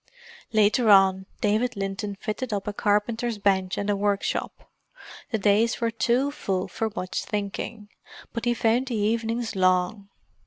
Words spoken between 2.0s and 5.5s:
fitted up a carpenter's bench and a workshop; the